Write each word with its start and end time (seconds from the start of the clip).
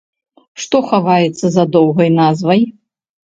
Што 0.63 0.79
хаваецца 0.91 1.45
за 1.55 1.65
доўгай 1.75 2.09
назвай? 2.21 2.65